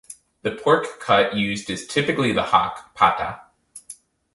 The 0.41 0.49
pork 0.53 0.99
cut 0.99 1.35
used 1.35 1.69
is 1.69 1.85
typically 1.85 2.31
the 2.33 2.41
hock 2.45 2.95
("pata"). 2.95 3.39